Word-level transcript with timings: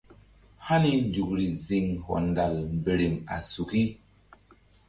Hani 0.67 0.91
nzukri 1.07 1.45
ziŋ 1.65 1.85
hɔndal 2.05 2.55
mberem 2.77 3.15
a 3.35 3.37
suki. 3.51 3.83